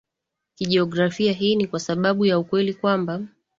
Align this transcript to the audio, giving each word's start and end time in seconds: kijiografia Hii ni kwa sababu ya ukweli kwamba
kijiografia 0.55 1.33
Hii 1.33 1.55
ni 1.55 1.67
kwa 1.67 1.79
sababu 1.79 2.25
ya 2.25 2.39
ukweli 2.39 2.73
kwamba 2.73 3.21